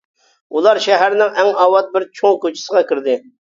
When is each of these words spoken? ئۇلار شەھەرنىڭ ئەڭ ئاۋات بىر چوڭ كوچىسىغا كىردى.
ئۇلار 0.59 0.79
شەھەرنىڭ 0.85 1.37
ئەڭ 1.43 1.51
ئاۋات 1.65 1.93
بىر 1.99 2.07
چوڭ 2.21 2.41
كوچىسىغا 2.47 2.83
كىردى. 2.91 3.21